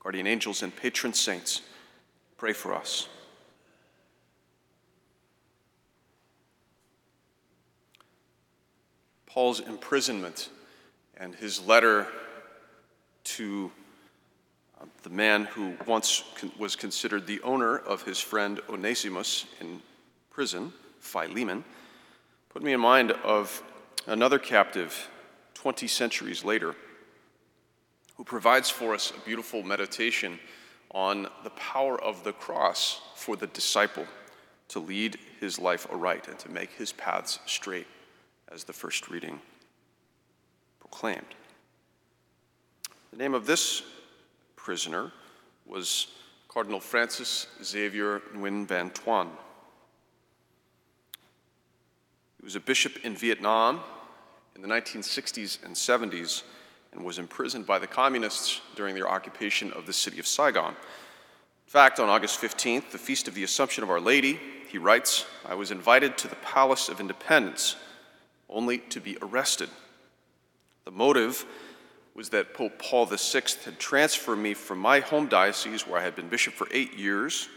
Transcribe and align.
guardian 0.00 0.26
angels, 0.26 0.62
and 0.62 0.74
patron 0.74 1.12
saints, 1.12 1.60
pray 2.36 2.52
for 2.52 2.74
us. 2.74 3.08
Paul's 9.26 9.60
imprisonment 9.60 10.48
and 11.16 11.34
his 11.34 11.64
letter 11.64 12.08
to 13.22 13.70
uh, 14.80 14.86
the 15.02 15.10
man 15.10 15.44
who 15.44 15.76
once 15.86 16.24
was 16.58 16.74
considered 16.74 17.26
the 17.26 17.40
owner 17.42 17.78
of 17.78 18.02
his 18.02 18.18
friend 18.18 18.58
Onesimus 18.68 19.44
in 19.60 19.80
prison, 20.30 20.72
Philemon, 20.98 21.62
put 22.48 22.62
me 22.62 22.72
in 22.72 22.80
mind 22.80 23.12
of 23.22 23.62
another 24.06 24.38
captive 24.38 25.08
20 25.54 25.86
centuries 25.86 26.44
later 26.44 26.74
who 28.20 28.24
provides 28.24 28.68
for 28.68 28.92
us 28.92 29.14
a 29.16 29.20
beautiful 29.24 29.62
meditation 29.62 30.38
on 30.90 31.26
the 31.42 31.48
power 31.56 31.98
of 32.02 32.22
the 32.22 32.34
cross 32.34 33.00
for 33.14 33.34
the 33.34 33.46
disciple 33.46 34.04
to 34.68 34.78
lead 34.78 35.16
his 35.40 35.58
life 35.58 35.86
aright 35.90 36.28
and 36.28 36.38
to 36.38 36.50
make 36.50 36.70
his 36.72 36.92
paths 36.92 37.38
straight, 37.46 37.86
as 38.52 38.62
the 38.64 38.74
first 38.74 39.08
reading 39.08 39.40
proclaimed. 40.80 41.34
The 43.10 43.16
name 43.16 43.32
of 43.32 43.46
this 43.46 43.84
prisoner 44.54 45.12
was 45.64 46.08
Cardinal 46.46 46.80
Francis 46.80 47.46
Xavier 47.64 48.20
Nguyen 48.34 48.66
Van 48.68 48.90
Thuan. 48.90 49.30
He 52.38 52.44
was 52.44 52.54
a 52.54 52.60
bishop 52.60 52.98
in 53.02 53.16
Vietnam 53.16 53.80
in 54.54 54.60
the 54.60 54.68
1960s 54.68 55.64
and 55.64 55.74
70s 55.74 56.42
and 56.92 57.04
was 57.04 57.18
imprisoned 57.18 57.66
by 57.66 57.78
the 57.78 57.86
communists 57.86 58.60
during 58.74 58.94
their 58.94 59.08
occupation 59.08 59.72
of 59.72 59.86
the 59.86 59.92
city 59.92 60.18
of 60.18 60.26
Saigon. 60.26 60.70
In 60.70 61.72
fact, 61.72 62.00
on 62.00 62.08
August 62.08 62.40
15th, 62.40 62.90
the 62.90 62.98
feast 62.98 63.28
of 63.28 63.34
the 63.34 63.44
Assumption 63.44 63.84
of 63.84 63.90
Our 63.90 64.00
Lady, 64.00 64.40
he 64.68 64.78
writes, 64.78 65.24
I 65.46 65.54
was 65.54 65.70
invited 65.70 66.18
to 66.18 66.28
the 66.28 66.36
Palace 66.36 66.88
of 66.88 67.00
Independence 67.00 67.76
only 68.48 68.78
to 68.78 69.00
be 69.00 69.16
arrested. 69.22 69.68
The 70.84 70.90
motive 70.90 71.44
was 72.14 72.30
that 72.30 72.54
Pope 72.54 72.78
Paul 72.78 73.06
VI 73.06 73.42
had 73.64 73.78
transferred 73.78 74.36
me 74.36 74.54
from 74.54 74.78
my 74.78 75.00
home 75.00 75.26
diocese, 75.26 75.86
where 75.86 76.00
I 76.00 76.02
had 76.02 76.16
been 76.16 76.28
bishop 76.28 76.54
for 76.54 76.66
eight 76.72 76.98
years, 76.98 77.48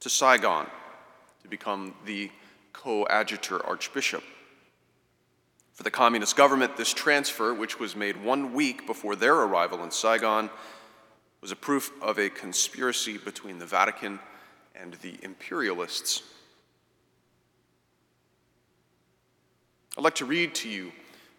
to 0.00 0.08
Saigon 0.08 0.66
to 1.42 1.48
become 1.48 1.94
the 2.06 2.30
coadjutor 2.72 3.64
archbishop. 3.66 4.22
For 5.72 5.82
the 5.82 5.90
communist 5.90 6.36
government, 6.36 6.76
this 6.76 6.92
transfer, 6.92 7.54
which 7.54 7.78
was 7.78 7.96
made 7.96 8.22
one 8.22 8.52
week 8.52 8.86
before 8.86 9.16
their 9.16 9.34
arrival 9.34 9.82
in 9.82 9.90
Saigon, 9.90 10.50
was 11.40 11.50
a 11.50 11.56
proof 11.56 11.90
of 12.00 12.18
a 12.18 12.28
conspiracy 12.28 13.18
between 13.18 13.58
the 13.58 13.66
Vatican 13.66 14.20
and 14.74 14.94
the 14.94 15.16
imperialists. 15.22 16.22
I'd 19.96 20.04
like 20.04 20.14
to 20.16 20.24
read 20.24 20.54
to 20.56 20.68
you 20.68 20.92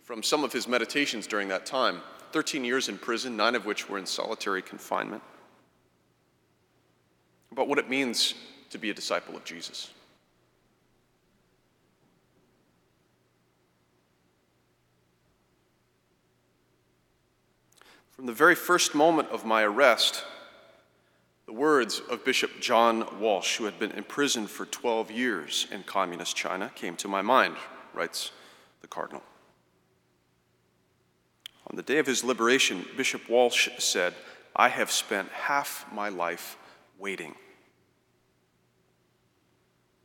from 0.04 0.22
some 0.22 0.44
of 0.44 0.52
his 0.52 0.68
meditations 0.68 1.26
during 1.26 1.48
that 1.48 1.66
time 1.66 2.02
13 2.34 2.66
years 2.66 2.90
in 2.90 2.98
prison, 2.98 3.38
nine 3.38 3.56
of 3.56 3.66
which 3.66 3.88
were 3.88 3.98
in 3.98 4.06
solitary 4.06 4.62
confinement, 4.62 5.22
about 7.52 7.68
what 7.68 7.78
it 7.78 7.90
means 7.90 8.34
to 8.72 8.80
be 8.80 8.90
a 8.90 8.94
disciple 8.94 9.36
of 9.36 9.44
Jesus. 9.46 9.92
From 18.16 18.28
the 18.28 18.34
very 18.34 18.54
first 18.54 18.94
moment 18.94 19.30
of 19.30 19.44
my 19.44 19.64
arrest, 19.64 20.24
the 21.48 21.52
words 21.52 22.00
of 22.12 22.24
Bishop 22.24 22.52
John 22.62 23.20
Walsh, 23.20 23.58
who 23.58 23.66
had 23.66 23.80
been 23.80 23.92
imprisoned 23.92 24.52
for 24.52 24.68
12 24.68 25.10
years 25.10 25.68
in 25.72 25.82
communist 25.82 26.36
China, 26.36 26.72
came 26.76 26.96
to 26.98 27.08
my 27.08 27.24
mind, 27.24 27.56
writes 27.92 28.32
the 28.82 28.88
Cardinal. 28.88 29.24
On 31.68 31.76
the 31.76 31.82
day 31.82 31.98
of 31.98 32.06
his 32.06 32.24
liberation, 32.24 32.86
Bishop 32.96 33.28
Walsh 33.28 33.68
said, 33.80 34.14
I 34.56 34.70
have 34.70 34.92
spent 34.92 35.30
half 35.30 35.86
my 35.92 36.10
life 36.10 36.56
waiting. 37.00 37.34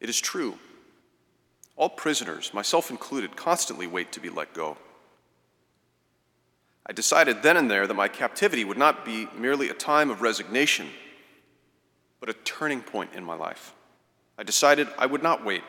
It 0.01 0.09
is 0.09 0.19
true. 0.19 0.59
All 1.77 1.91
prisoners, 1.91 2.55
myself 2.55 2.91
included, 2.91 3.37
constantly 3.37 3.87
wait 3.87 4.13
to 4.13 4.21
be 4.21 4.31
let 4.31 4.55
go. 4.55 4.79
I 6.88 6.93
decided 6.93 7.43
then 7.43 7.56
and 7.56 7.71
there 7.71 7.87
that 7.87 7.94
my 7.94 8.09
captivity 8.09 8.65
would 8.65 8.78
not 8.78 9.04
be 9.04 9.28
merely 9.37 9.69
a 9.69 9.75
time 9.75 10.10
of 10.10 10.22
resignation, 10.22 10.88
but 12.19 12.31
a 12.31 12.32
turning 12.32 12.81
point 12.81 13.10
in 13.15 13.25
my 13.25 13.34
life. 13.34 13.75
I 14.38 14.43
decided 14.43 14.88
I 14.97 15.06
would 15.06 15.22
not 15.22 15.44
wait. 15.44 15.62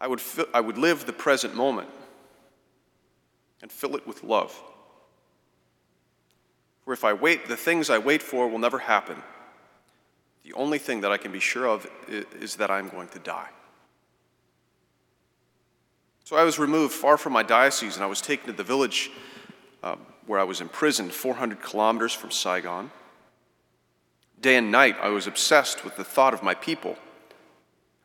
I 0.00 0.06
would, 0.06 0.20
fi- 0.20 0.46
I 0.54 0.60
would 0.60 0.78
live 0.78 1.06
the 1.06 1.12
present 1.12 1.54
moment 1.54 1.88
and 3.60 3.72
fill 3.72 3.96
it 3.96 4.06
with 4.06 4.22
love. 4.22 4.60
For 6.84 6.92
if 6.92 7.04
I 7.04 7.12
wait, 7.12 7.48
the 7.48 7.56
things 7.56 7.90
I 7.90 7.98
wait 7.98 8.22
for 8.22 8.48
will 8.48 8.58
never 8.58 8.78
happen. 8.78 9.16
The 10.44 10.52
only 10.54 10.78
thing 10.78 11.00
that 11.02 11.12
I 11.12 11.16
can 11.16 11.32
be 11.32 11.40
sure 11.40 11.66
of 11.66 11.88
is 12.08 12.56
that 12.56 12.70
I'm 12.70 12.88
going 12.88 13.08
to 13.08 13.20
die. 13.20 13.48
So 16.32 16.38
I 16.38 16.44
was 16.44 16.58
removed 16.58 16.94
far 16.94 17.18
from 17.18 17.34
my 17.34 17.42
diocese 17.42 17.96
and 17.96 18.02
I 18.02 18.06
was 18.06 18.22
taken 18.22 18.46
to 18.46 18.54
the 18.54 18.64
village 18.64 19.10
uh, 19.82 19.96
where 20.26 20.40
I 20.40 20.44
was 20.44 20.62
imprisoned, 20.62 21.12
400 21.12 21.60
kilometers 21.60 22.14
from 22.14 22.30
Saigon. 22.30 22.90
Day 24.40 24.56
and 24.56 24.72
night, 24.72 24.96
I 25.02 25.10
was 25.10 25.26
obsessed 25.26 25.84
with 25.84 25.94
the 25.96 26.04
thought 26.04 26.32
of 26.32 26.42
my 26.42 26.54
people. 26.54 26.96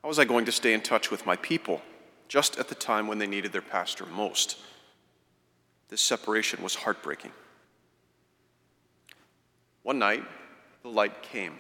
How 0.02 0.10
was 0.10 0.20
I 0.20 0.26
going 0.26 0.44
to 0.44 0.52
stay 0.52 0.74
in 0.74 0.82
touch 0.82 1.10
with 1.10 1.26
my 1.26 1.38
people 1.38 1.82
just 2.28 2.60
at 2.60 2.68
the 2.68 2.76
time 2.76 3.08
when 3.08 3.18
they 3.18 3.28
needed 3.28 3.54
their 3.54 3.62
pastor 3.62 4.06
most? 4.06 4.58
This 5.88 6.02
separation 6.02 6.62
was 6.62 6.76
heartbreaking. 6.76 7.32
One 9.84 10.00
night, 10.00 10.26
the 10.84 10.90
light 10.90 11.24
came. 11.24 11.60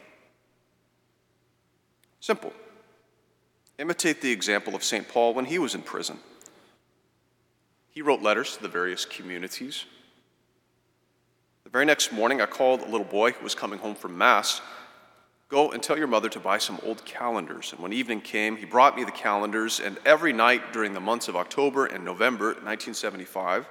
Simple. 2.20 2.52
Imitate 3.80 4.22
the 4.22 4.34
example 4.34 4.76
of 4.76 4.84
St. 4.84 5.08
Paul 5.08 5.34
when 5.34 5.46
he 5.46 5.60
was 5.60 5.74
in 5.74 5.82
prison. 5.82 6.20
He 7.98 8.04
wrote 8.04 8.22
letters 8.22 8.56
to 8.56 8.62
the 8.62 8.68
various 8.68 9.06
communities. 9.06 9.86
The 11.64 11.72
very 11.72 11.84
next 11.84 12.12
morning, 12.12 12.42
I 12.42 12.46
called 12.46 12.82
a 12.82 12.86
little 12.88 13.08
boy 13.08 13.32
who 13.32 13.44
was 13.44 13.56
coming 13.56 13.80
home 13.80 13.96
from 13.96 14.16
Mass. 14.16 14.62
Go 15.50 15.72
and 15.72 15.82
tell 15.82 15.98
your 15.98 16.06
mother 16.06 16.30
to 16.30 16.40
buy 16.40 16.60
some 16.60 16.80
old 16.84 17.04
calendars. 17.06 17.72
And 17.72 17.82
when 17.82 17.94
evening 17.94 18.22
came, 18.22 18.56
he 18.56 18.66
brought 18.66 18.96
me 18.96 19.04
the 19.04 19.10
calendars, 19.10 19.80
and 19.80 19.98
every 20.06 20.32
night 20.32 20.74
during 20.74 20.94
the 20.94 21.00
months 21.00 21.28
of 21.28 21.36
October 21.36 21.88
and 21.88 22.06
November 22.06 22.50
1975, 22.50 23.66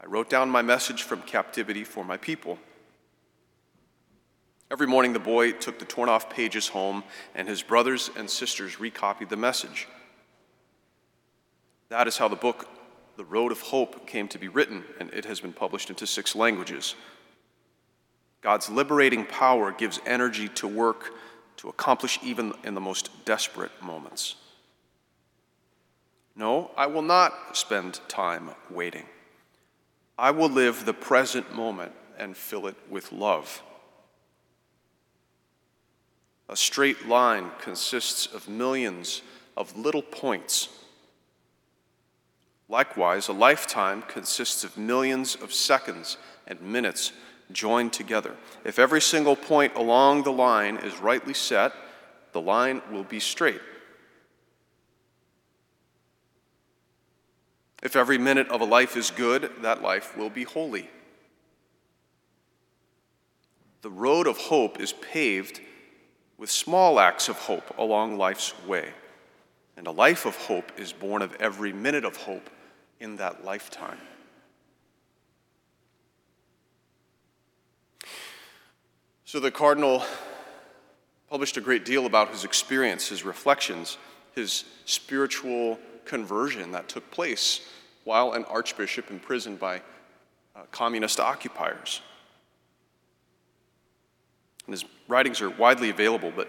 I 0.00 0.06
wrote 0.06 0.30
down 0.30 0.48
my 0.48 0.62
message 0.62 1.02
from 1.02 1.20
captivity 1.20 1.84
for 1.84 2.02
my 2.02 2.16
people. 2.16 2.58
Every 4.70 4.86
morning, 4.86 5.12
the 5.12 5.18
boy 5.18 5.52
took 5.52 5.78
the 5.78 5.84
torn 5.84 6.08
off 6.08 6.30
pages 6.30 6.68
home, 6.68 7.04
and 7.34 7.46
his 7.46 7.62
brothers 7.62 8.10
and 8.16 8.30
sisters 8.30 8.80
recopied 8.80 9.28
the 9.28 9.36
message. 9.36 9.86
That 11.90 12.08
is 12.08 12.16
how 12.16 12.28
the 12.28 12.36
book 12.36 12.66
the 13.20 13.26
Road 13.26 13.52
of 13.52 13.60
Hope 13.60 14.06
came 14.06 14.28
to 14.28 14.38
be 14.38 14.48
written, 14.48 14.82
and 14.98 15.12
it 15.12 15.26
has 15.26 15.40
been 15.40 15.52
published 15.52 15.90
into 15.90 16.06
six 16.06 16.34
languages. 16.34 16.94
God's 18.40 18.70
liberating 18.70 19.26
power 19.26 19.72
gives 19.72 20.00
energy 20.06 20.48
to 20.54 20.66
work 20.66 21.12
to 21.58 21.68
accomplish 21.68 22.18
even 22.22 22.54
in 22.64 22.72
the 22.72 22.80
most 22.80 23.10
desperate 23.26 23.72
moments. 23.82 24.36
No, 26.34 26.70
I 26.78 26.86
will 26.86 27.02
not 27.02 27.58
spend 27.58 28.00
time 28.08 28.52
waiting. 28.70 29.04
I 30.18 30.30
will 30.30 30.48
live 30.48 30.86
the 30.86 30.94
present 30.94 31.54
moment 31.54 31.92
and 32.16 32.34
fill 32.34 32.68
it 32.68 32.76
with 32.88 33.12
love. 33.12 33.60
A 36.48 36.56
straight 36.56 37.06
line 37.06 37.50
consists 37.60 38.24
of 38.24 38.48
millions 38.48 39.20
of 39.58 39.76
little 39.76 40.00
points 40.00 40.79
Likewise, 42.70 43.26
a 43.26 43.32
lifetime 43.32 44.00
consists 44.02 44.62
of 44.62 44.78
millions 44.78 45.34
of 45.34 45.52
seconds 45.52 46.16
and 46.46 46.62
minutes 46.62 47.10
joined 47.50 47.92
together. 47.92 48.36
If 48.64 48.78
every 48.78 49.00
single 49.00 49.34
point 49.34 49.74
along 49.74 50.22
the 50.22 50.32
line 50.32 50.76
is 50.76 51.00
rightly 51.00 51.34
set, 51.34 51.72
the 52.30 52.40
line 52.40 52.80
will 52.92 53.02
be 53.02 53.18
straight. 53.18 53.60
If 57.82 57.96
every 57.96 58.18
minute 58.18 58.48
of 58.50 58.60
a 58.60 58.64
life 58.64 58.96
is 58.96 59.10
good, 59.10 59.50
that 59.62 59.82
life 59.82 60.16
will 60.16 60.30
be 60.30 60.44
holy. 60.44 60.88
The 63.82 63.90
road 63.90 64.28
of 64.28 64.36
hope 64.38 64.78
is 64.78 64.92
paved 64.92 65.60
with 66.38 66.52
small 66.52 67.00
acts 67.00 67.28
of 67.28 67.36
hope 67.36 67.76
along 67.78 68.16
life's 68.16 68.54
way. 68.64 68.90
And 69.76 69.88
a 69.88 69.90
life 69.90 70.24
of 70.24 70.36
hope 70.36 70.70
is 70.78 70.92
born 70.92 71.20
of 71.20 71.34
every 71.40 71.72
minute 71.72 72.04
of 72.04 72.16
hope 72.16 72.48
in 73.00 73.16
that 73.16 73.44
lifetime. 73.44 73.98
So 79.24 79.40
the 79.40 79.50
cardinal 79.50 80.04
published 81.30 81.56
a 81.56 81.60
great 81.60 81.84
deal 81.84 82.06
about 82.06 82.30
his 82.30 82.44
experience, 82.44 83.08
his 83.08 83.24
reflections, 83.24 83.96
his 84.34 84.64
spiritual 84.84 85.78
conversion 86.04 86.72
that 86.72 86.88
took 86.88 87.08
place 87.10 87.60
while 88.04 88.32
an 88.32 88.44
archbishop 88.44 89.10
imprisoned 89.10 89.60
by 89.60 89.80
uh, 90.56 90.62
communist 90.72 91.20
occupiers. 91.20 92.00
And 94.66 94.72
his 94.72 94.84
writings 95.06 95.40
are 95.40 95.50
widely 95.50 95.90
available, 95.90 96.32
but 96.34 96.48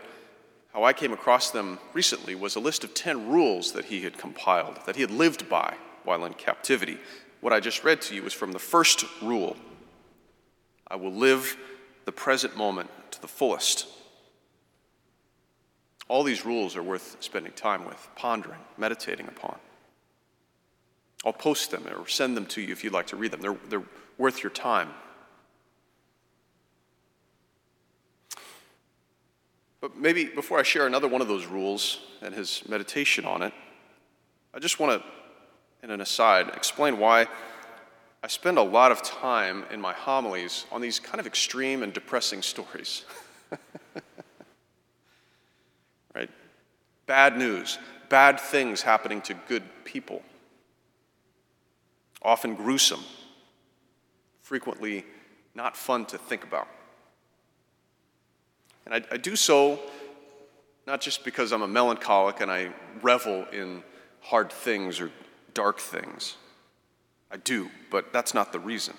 how 0.74 0.84
I 0.84 0.94
came 0.94 1.14
across 1.14 1.52
them 1.52 1.80
recently 1.94 2.34
was 2.34 2.56
a 2.56 2.60
list 2.60 2.84
of 2.84 2.94
10 2.94 3.30
rules 3.30 3.74
that 3.74 3.86
he 3.86 4.02
had 4.02 4.18
compiled, 4.18 4.80
that 4.86 4.96
he 4.96 5.02
had 5.02 5.12
lived 5.12 5.48
by 5.48 5.76
while 6.04 6.26
in 6.26 6.34
captivity. 6.34 6.98
What 7.42 7.54
I 7.54 7.60
just 7.60 7.84
read 7.84 8.02
to 8.04 8.16
you 8.16 8.24
was 8.24 8.34
from 8.34 8.52
the 8.52 8.60
first 8.60 9.06
rule 9.22 9.56
I 10.88 10.96
will 10.98 11.14
live 11.14 11.56
the 12.06 12.12
present 12.12 12.58
moment 12.58 12.90
to 13.12 13.22
the 13.22 13.28
fullest. 13.28 13.88
All 16.10 16.24
these 16.24 16.46
rules 16.46 16.76
are 16.76 16.84
worth 16.84 17.16
spending 17.22 17.54
time 17.54 17.86
with, 17.86 18.10
pondering, 18.18 18.60
meditating 18.78 19.28
upon. 19.30 19.58
I'll 21.26 21.32
post 21.32 21.72
them 21.72 21.88
or 21.88 22.08
send 22.08 22.36
them 22.36 22.46
to 22.48 22.62
you 22.62 22.74
if 22.74 22.84
you'd 22.84 22.92
like 22.92 23.08
to 23.08 23.16
read 23.16 23.32
them. 23.32 23.42
They're, 23.42 23.58
they're 23.70 23.84
worth 24.18 24.44
your 24.44 24.50
time. 24.50 24.90
But 29.80 29.98
maybe 29.98 30.26
before 30.26 30.60
I 30.60 30.64
share 30.64 30.86
another 30.86 31.08
one 31.08 31.22
of 31.22 31.28
those 31.28 31.46
rules 31.46 32.02
and 32.22 32.36
his 32.36 32.64
meditation 32.68 33.26
on 33.26 33.42
it, 33.42 33.54
I 34.54 34.60
just 34.60 34.80
want 34.80 35.02
to, 35.02 35.08
in 35.84 35.92
an 35.92 36.02
aside, 36.02 36.50
explain 36.50 37.00
why 37.00 37.28
I 38.24 38.28
spend 38.28 38.58
a 38.58 38.64
lot 38.64 38.92
of 38.92 39.02
time 39.02 39.66
in 39.72 39.82
my 39.82 39.94
homilies 39.94 40.66
on 40.72 40.80
these 40.82 41.00
kind 41.00 41.20
of 41.20 41.26
extreme 41.26 41.82
and 41.82 41.92
depressing 41.92 42.44
stories. 42.44 43.04
right? 46.16 46.30
Bad 47.08 47.38
news, 47.38 47.80
bad 48.10 48.40
things 48.40 48.84
happening 48.84 49.22
to 49.22 49.34
good 49.48 49.64
people, 49.84 50.22
often 52.22 52.54
gruesome, 52.54 53.04
frequently 54.42 55.04
not 55.56 55.76
fun 55.76 56.06
to 56.06 56.18
think 56.18 56.44
about. 56.44 56.68
And 58.86 58.94
I, 58.94 59.02
I 59.12 59.18
do 59.18 59.36
so 59.36 59.80
not 60.86 61.02
just 61.02 61.24
because 61.24 61.52
I'm 61.52 61.62
a 61.62 61.68
melancholic 61.68 62.42
and 62.42 62.52
I 62.52 62.72
revel 63.02 63.46
in 63.52 63.84
hard 64.22 64.52
things 64.52 65.00
or 65.00 65.12
dark 65.54 65.80
things. 65.80 66.36
I 67.32 67.38
do, 67.38 67.70
but 67.90 68.12
that's 68.12 68.34
not 68.34 68.52
the 68.52 68.60
reason. 68.60 68.94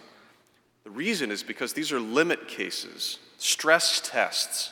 The 0.84 0.90
reason 0.90 1.30
is 1.30 1.42
because 1.42 1.72
these 1.72 1.92
are 1.92 2.00
limit 2.00 2.48
cases, 2.48 3.18
stress 3.38 4.00
tests 4.04 4.70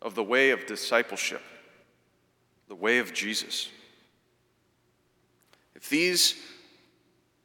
of 0.00 0.14
the 0.14 0.22
way 0.22 0.50
of 0.50 0.66
discipleship, 0.66 1.42
the 2.68 2.74
way 2.74 2.98
of 2.98 3.12
Jesus. 3.12 3.68
If 5.74 5.88
these 5.88 6.34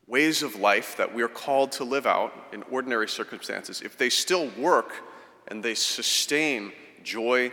ways 0.07 0.43
of 0.43 0.57
life 0.57 0.97
that 0.97 1.13
we 1.13 1.23
are 1.23 1.27
called 1.27 1.71
to 1.71 1.83
live 1.83 2.05
out 2.05 2.33
in 2.51 2.63
ordinary 2.63 3.07
circumstances, 3.07 3.81
if 3.81 3.97
they 3.97 4.09
still 4.09 4.49
work 4.57 4.93
and 5.47 5.63
they 5.63 5.75
sustain 5.75 6.71
joy, 7.03 7.51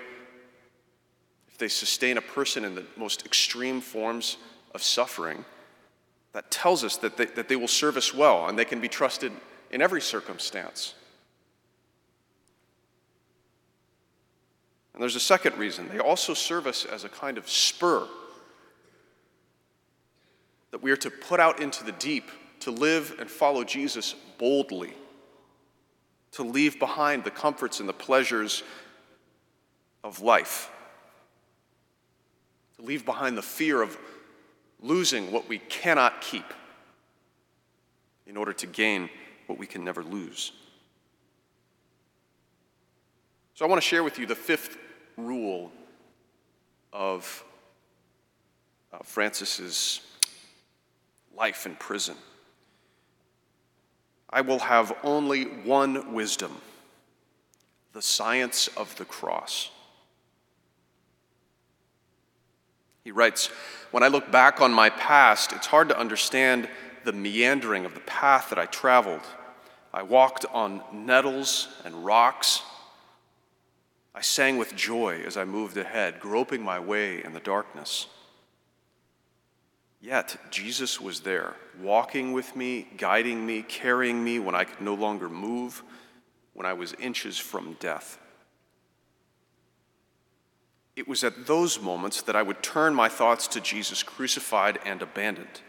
if 1.48 1.58
they 1.58 1.68
sustain 1.68 2.18
a 2.18 2.22
person 2.22 2.64
in 2.64 2.74
the 2.74 2.84
most 2.96 3.24
extreme 3.24 3.80
forms 3.80 4.36
of 4.74 4.82
suffering, 4.82 5.44
that 6.32 6.50
tells 6.50 6.84
us 6.84 6.96
that 6.98 7.16
they, 7.16 7.26
that 7.26 7.48
they 7.48 7.56
will 7.56 7.68
serve 7.68 7.96
us 7.96 8.14
well 8.14 8.48
and 8.48 8.58
they 8.58 8.64
can 8.64 8.80
be 8.80 8.88
trusted 8.88 9.32
in 9.70 9.82
every 9.82 10.00
circumstance. 10.00 10.94
And 14.94 15.02
there's 15.02 15.16
a 15.16 15.20
second 15.20 15.56
reason. 15.56 15.88
They 15.88 15.98
also 15.98 16.34
serve 16.34 16.66
us 16.66 16.84
as 16.84 17.04
a 17.04 17.08
kind 17.08 17.38
of 17.38 17.48
spur 17.48 18.06
that 20.70 20.82
we 20.82 20.90
are 20.90 20.96
to 20.96 21.10
put 21.10 21.40
out 21.40 21.60
into 21.60 21.84
the 21.84 21.92
deep 21.92 22.30
to 22.60 22.70
live 22.70 23.16
and 23.18 23.28
follow 23.28 23.64
Jesus 23.64 24.14
boldly, 24.38 24.92
to 26.32 26.42
leave 26.42 26.78
behind 26.78 27.24
the 27.24 27.30
comforts 27.30 27.80
and 27.80 27.88
the 27.88 27.94
pleasures 27.94 28.62
of 30.04 30.20
life, 30.20 30.70
to 32.76 32.82
leave 32.82 33.04
behind 33.04 33.36
the 33.36 33.42
fear 33.42 33.82
of 33.82 33.96
losing 34.82 35.30
what 35.30 35.48
we 35.48 35.58
cannot 35.58 36.20
keep 36.20 36.44
in 38.26 38.36
order 38.36 38.52
to 38.52 38.66
gain 38.66 39.10
what 39.46 39.58
we 39.58 39.66
can 39.66 39.84
never 39.84 40.02
lose. 40.02 40.52
So, 43.54 43.66
I 43.66 43.68
want 43.68 43.82
to 43.82 43.86
share 43.86 44.02
with 44.02 44.18
you 44.18 44.26
the 44.26 44.34
fifth 44.34 44.78
rule 45.16 45.70
of 46.92 47.44
uh, 48.92 48.98
Francis's 49.02 50.00
life 51.36 51.66
in 51.66 51.74
prison. 51.76 52.16
I 54.30 54.40
will 54.40 54.60
have 54.60 54.96
only 55.02 55.44
one 55.44 56.14
wisdom 56.14 56.56
the 57.92 58.02
science 58.02 58.68
of 58.76 58.94
the 58.96 59.04
cross. 59.04 59.70
He 63.04 63.10
writes, 63.12 63.46
When 63.90 64.02
I 64.02 64.08
look 64.08 64.30
back 64.30 64.60
on 64.60 64.72
my 64.72 64.90
past, 64.90 65.52
it's 65.52 65.66
hard 65.66 65.88
to 65.88 65.98
understand 65.98 66.68
the 67.04 67.12
meandering 67.12 67.84
of 67.84 67.94
the 67.94 68.00
path 68.00 68.50
that 68.50 68.58
I 68.58 68.66
traveled. 68.66 69.22
I 69.92 70.02
walked 70.02 70.44
on 70.52 70.82
nettles 70.92 71.68
and 71.84 72.04
rocks. 72.04 72.62
I 74.14 74.20
sang 74.20 74.58
with 74.58 74.76
joy 74.76 75.22
as 75.26 75.36
I 75.36 75.44
moved 75.44 75.76
ahead, 75.76 76.20
groping 76.20 76.62
my 76.62 76.78
way 76.78 77.24
in 77.24 77.32
the 77.32 77.40
darkness. 77.40 78.06
Yet 80.00 80.36
Jesus 80.50 81.00
was 81.00 81.20
there, 81.20 81.56
walking 81.80 82.32
with 82.32 82.54
me, 82.54 82.88
guiding 82.96 83.44
me, 83.44 83.62
carrying 83.62 84.22
me 84.22 84.38
when 84.38 84.54
I 84.54 84.64
could 84.64 84.80
no 84.80 84.94
longer 84.94 85.28
move, 85.28 85.82
when 86.54 86.66
I 86.66 86.72
was 86.72 86.94
inches 86.94 87.38
from 87.38 87.76
death. 87.80 88.18
It 91.00 91.08
was 91.08 91.24
at 91.24 91.46
those 91.46 91.80
moments 91.80 92.20
that 92.20 92.36
I 92.36 92.42
would 92.42 92.62
turn 92.62 92.94
my 92.94 93.08
thoughts 93.08 93.48
to 93.48 93.60
Jesus 93.62 94.02
crucified 94.02 94.78
and 94.84 95.00
abandoned. 95.00 95.62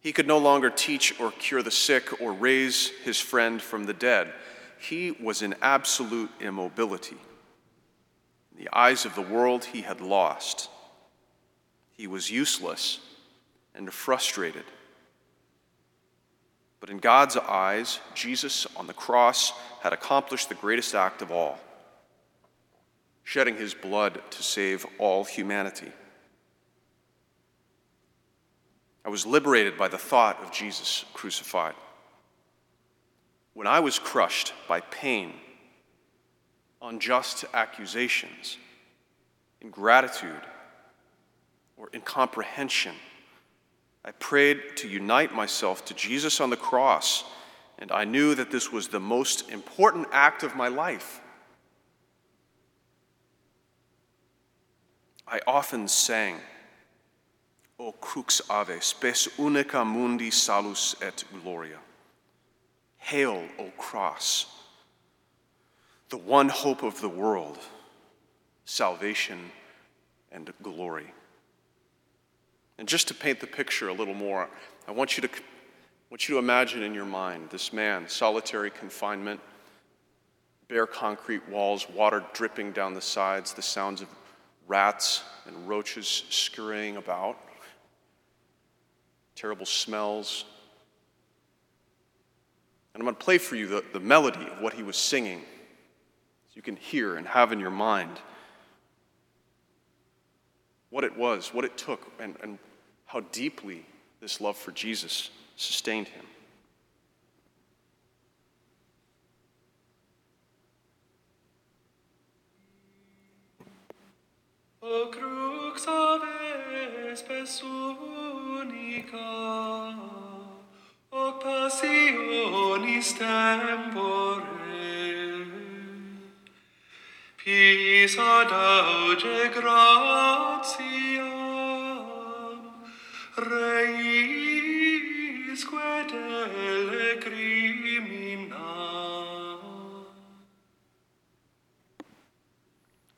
He 0.00 0.12
could 0.12 0.26
no 0.26 0.36
longer 0.36 0.68
teach 0.68 1.18
or 1.18 1.30
cure 1.30 1.62
the 1.62 1.70
sick 1.70 2.20
or 2.20 2.34
raise 2.34 2.90
his 3.04 3.18
friend 3.18 3.62
from 3.62 3.86
the 3.86 3.94
dead. 3.94 4.34
He 4.78 5.12
was 5.12 5.40
in 5.40 5.54
absolute 5.62 6.28
immobility. 6.40 7.16
In 8.52 8.62
the 8.62 8.76
eyes 8.76 9.06
of 9.06 9.14
the 9.14 9.22
world, 9.22 9.64
he 9.64 9.80
had 9.80 10.02
lost. 10.02 10.68
He 11.92 12.06
was 12.06 12.30
useless 12.30 13.00
and 13.74 13.90
frustrated. 13.90 14.64
But 16.80 16.90
in 16.90 16.98
God's 16.98 17.38
eyes, 17.38 17.98
Jesus 18.14 18.66
on 18.76 18.86
the 18.86 18.92
cross 18.92 19.54
had 19.80 19.94
accomplished 19.94 20.50
the 20.50 20.54
greatest 20.54 20.94
act 20.94 21.22
of 21.22 21.32
all 21.32 21.58
shedding 23.26 23.56
his 23.56 23.74
blood 23.74 24.22
to 24.30 24.40
save 24.40 24.86
all 24.98 25.24
humanity. 25.24 25.90
I 29.04 29.08
was 29.08 29.26
liberated 29.26 29.76
by 29.76 29.88
the 29.88 29.98
thought 29.98 30.40
of 30.44 30.52
Jesus 30.52 31.04
crucified. 31.12 31.74
When 33.52 33.66
I 33.66 33.80
was 33.80 33.98
crushed 33.98 34.52
by 34.68 34.80
pain, 34.80 35.32
unjust 36.80 37.44
accusations, 37.52 38.58
ingratitude, 39.60 40.46
or 41.76 41.88
incomprehension, 41.92 42.94
I 44.04 44.12
prayed 44.12 44.62
to 44.76 44.88
unite 44.88 45.34
myself 45.34 45.84
to 45.86 45.94
Jesus 45.94 46.40
on 46.40 46.50
the 46.50 46.56
cross, 46.56 47.24
and 47.80 47.90
I 47.90 48.04
knew 48.04 48.36
that 48.36 48.52
this 48.52 48.70
was 48.70 48.86
the 48.86 49.00
most 49.00 49.50
important 49.50 50.06
act 50.12 50.44
of 50.44 50.54
my 50.54 50.68
life. 50.68 51.20
I 55.28 55.40
often 55.46 55.88
sang, 55.88 56.36
O 57.78 57.92
crux 57.92 58.40
ave, 58.48 58.80
spes 58.80 59.28
unica 59.38 59.84
mundi 59.84 60.30
salus 60.30 60.94
et 61.02 61.24
gloria. 61.42 61.78
Hail, 62.98 63.44
O 63.58 63.70
cross, 63.76 64.46
the 66.08 66.16
one 66.16 66.48
hope 66.48 66.82
of 66.82 67.00
the 67.00 67.08
world, 67.08 67.58
salvation 68.64 69.50
and 70.32 70.52
glory. 70.62 71.12
And 72.78 72.86
just 72.86 73.08
to 73.08 73.14
paint 73.14 73.40
the 73.40 73.46
picture 73.46 73.88
a 73.88 73.92
little 73.92 74.14
more, 74.14 74.48
I 74.86 74.92
want 74.92 75.16
you 75.16 75.22
to, 75.22 75.30
want 76.10 76.28
you 76.28 76.34
to 76.34 76.38
imagine 76.38 76.82
in 76.82 76.94
your 76.94 77.04
mind 77.04 77.50
this 77.50 77.72
man, 77.72 78.08
solitary 78.08 78.70
confinement, 78.70 79.40
bare 80.68 80.86
concrete 80.86 81.48
walls, 81.48 81.88
water 81.90 82.24
dripping 82.32 82.72
down 82.72 82.94
the 82.94 83.00
sides, 83.00 83.54
the 83.54 83.62
sounds 83.62 84.00
of 84.02 84.08
rats 84.66 85.22
and 85.46 85.68
roaches 85.68 86.24
scurrying 86.30 86.96
about, 86.96 87.38
terrible 89.34 89.66
smells. 89.66 90.44
And 92.94 93.02
I'm 93.02 93.04
going 93.04 93.16
to 93.16 93.24
play 93.24 93.38
for 93.38 93.56
you 93.56 93.66
the, 93.66 93.84
the 93.92 94.00
melody 94.00 94.46
of 94.46 94.60
what 94.60 94.74
he 94.74 94.82
was 94.82 94.96
singing 94.96 95.40
so 95.40 96.52
you 96.54 96.62
can 96.62 96.76
hear 96.76 97.16
and 97.16 97.26
have 97.26 97.52
in 97.52 97.60
your 97.60 97.70
mind 97.70 98.18
what 100.90 101.04
it 101.04 101.16
was, 101.16 101.52
what 101.52 101.64
it 101.64 101.76
took, 101.76 102.00
and, 102.18 102.36
and 102.42 102.58
how 103.04 103.20
deeply 103.20 103.84
this 104.20 104.40
love 104.40 104.56
for 104.56 104.72
Jesus 104.72 105.30
sustained 105.56 106.08
him. 106.08 106.24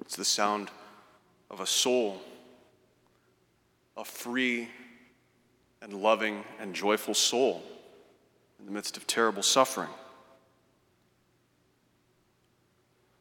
It's 0.01 0.17
the 0.17 0.25
sound 0.25 0.71
of 1.51 1.61
a 1.61 1.67
soul, 1.67 2.21
a 3.97 4.05
free 4.05 4.69
and 5.81 5.93
loving 5.93 6.45
and 6.61 6.75
joyful 6.75 7.15
soul 7.15 7.63
in 8.59 8.67
the 8.67 8.73
midst 8.73 8.97
of 8.97 9.07
terrible 9.07 9.43
suffering. 9.43 9.89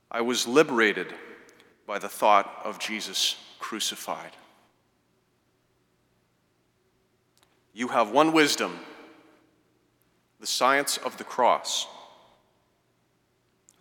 I 0.10 0.22
was 0.22 0.48
liberated 0.48 1.14
by 1.86 2.00
the 2.00 2.10
thought 2.10 2.62
of 2.64 2.80
Jesus 2.80 3.36
crucified. 3.60 4.32
You 7.74 7.90
have 7.90 8.12
one 8.12 8.32
wisdom 8.32 8.80
the 10.40 10.48
science 10.48 10.98
of 10.98 11.18
the 11.18 11.24
cross. 11.24 11.88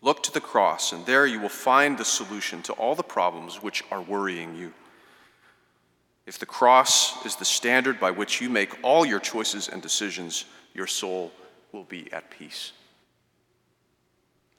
Look 0.07 0.23
to 0.23 0.33
the 0.33 0.41
cross, 0.41 0.93
and 0.93 1.05
there 1.05 1.27
you 1.27 1.41
will 1.41 1.49
find 1.49 1.99
the 1.99 2.05
solution 2.05 2.63
to 2.63 2.73
all 2.75 2.95
the 2.95 3.03
problems 3.03 3.61
which 3.61 3.83
are 3.91 4.01
worrying 4.01 4.55
you. 4.55 4.73
If 6.27 6.39
the 6.39 6.47
cross 6.47 7.27
is 7.27 7.35
the 7.35 7.45
standard 7.45 7.99
by 7.99 8.13
which 8.13 8.41
you 8.41 8.49
make 8.49 8.79
all 8.85 9.05
your 9.05 9.19
choices 9.19 9.67
and 9.67 9.83
decisions, 9.83 10.45
your 10.75 10.87
soul 10.87 11.33
will 11.73 11.83
be 11.83 12.13
at 12.13 12.31
peace. 12.31 12.71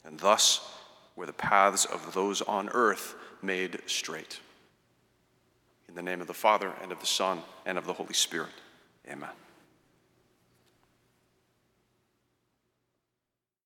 And 0.04 0.20
thus 0.20 0.70
were 1.16 1.24
the 1.24 1.32
paths 1.32 1.86
of 1.86 2.12
those 2.12 2.42
on 2.42 2.68
earth 2.74 3.14
made 3.40 3.80
straight. 3.86 4.40
In 5.88 5.94
the 5.94 6.02
name 6.02 6.20
of 6.20 6.26
the 6.26 6.34
Father, 6.34 6.74
and 6.82 6.92
of 6.92 7.00
the 7.00 7.06
Son, 7.06 7.40
and 7.64 7.78
of 7.78 7.86
the 7.86 7.94
Holy 7.94 8.12
Spirit. 8.12 8.52
Amen. 9.10 9.30